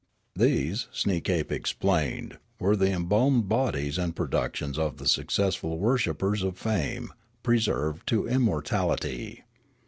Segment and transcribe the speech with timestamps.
[0.35, 7.13] These, Sneekape explained, were the embalmed bodies and productions of the successful worshippers of fame,
[7.43, 9.43] preserved to immortality.